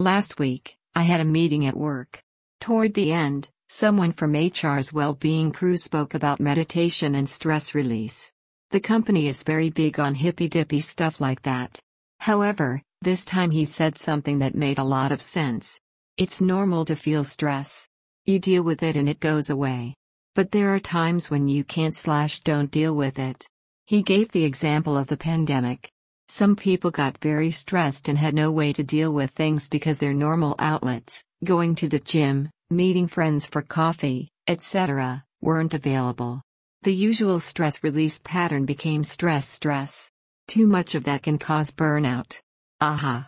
[0.00, 2.22] Last week, I had a meeting at work.
[2.58, 8.32] Toward the end, someone from HR's well-being crew spoke about meditation and stress release.
[8.70, 11.78] The company is very big on hippy-dippy stuff like that.
[12.18, 15.78] However, this time he said something that made a lot of sense.
[16.16, 17.86] It's normal to feel stress.
[18.24, 19.96] You deal with it and it goes away.
[20.34, 23.46] But there are times when you can't slash don't deal with it.
[23.84, 25.90] He gave the example of the pandemic.
[26.30, 30.14] Some people got very stressed and had no way to deal with things because their
[30.14, 36.40] normal outlets, going to the gym, meeting friends for coffee, etc., weren't available.
[36.82, 40.12] The usual stress release pattern became stress stress.
[40.46, 42.38] Too much of that can cause burnout.
[42.80, 43.26] Aha.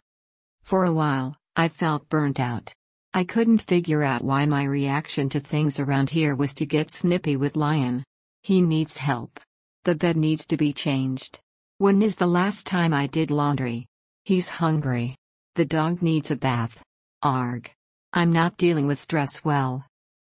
[0.63, 2.73] For a while, I felt burnt out.
[3.13, 7.35] I couldn't figure out why my reaction to things around here was to get snippy
[7.35, 8.05] with Lyon.
[8.45, 9.41] He needs help.
[9.83, 11.41] The bed needs to be changed.
[11.83, 13.89] When is the last time I did laundry?
[14.25, 15.17] He's hungry.
[15.57, 16.81] The dog needs a bath.
[17.25, 17.73] Arg.
[18.13, 19.85] I'm not dealing with stress well.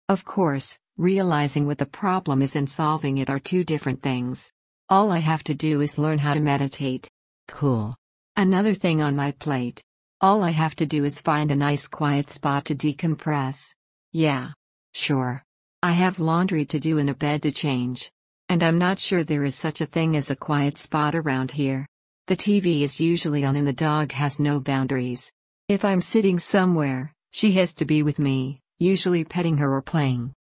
[0.09, 4.51] Of course, realizing what the problem is and solving it are two different things.
[4.89, 7.07] All I have to do is learn how to meditate.
[7.47, 7.95] Cool.
[8.35, 9.81] Another thing on my plate.
[10.19, 13.73] All I have to do is find a nice quiet spot to decompress.
[14.11, 14.49] Yeah.
[14.93, 15.41] Sure.
[15.81, 18.11] I have laundry to do and a bed to change.
[18.49, 21.85] And I'm not sure there is such a thing as a quiet spot around here.
[22.27, 25.31] The TV is usually on and the dog has no boundaries.
[25.67, 30.33] If I'm sitting somewhere, she has to be with me, usually petting her or playing.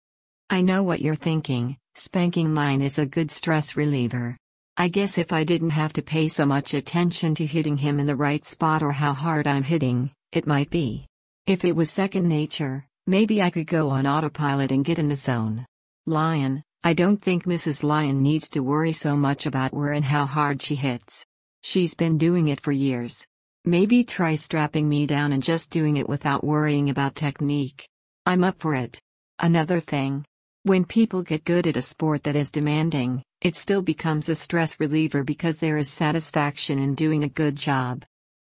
[0.49, 4.37] I know what you're thinking, spanking mine is a good stress reliever.
[4.77, 8.07] I guess if I didn't have to pay so much attention to hitting him in
[8.07, 11.07] the right spot or how hard I'm hitting, it might be.
[11.47, 15.17] If it was second nature, maybe I could go on autopilot and get in the
[15.17, 15.67] zone.
[16.07, 17.83] Lyon, I don't think Mrs.
[17.83, 21.27] Lyon needs to worry so much about where and how hard she hits.
[21.65, 23.27] She's been doing it for years.
[23.65, 27.89] Maybe try strapping me down and just doing it without worrying about technique.
[28.25, 29.01] I'm up for it.
[29.41, 30.25] Another thing.
[30.63, 34.79] When people get good at a sport that is demanding, it still becomes a stress
[34.79, 38.05] reliever because there is satisfaction in doing a good job.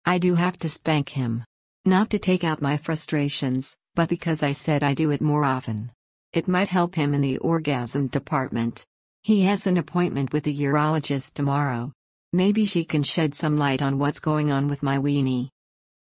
[0.04, 1.44] I do have to spank him.
[1.86, 5.92] Not to take out my frustrations, but because I said I do it more often.
[6.32, 8.84] It might help him in the orgasm department.
[9.22, 11.92] He has an appointment with a urologist tomorrow.
[12.34, 15.48] Maybe she can shed some light on what's going on with my weenie.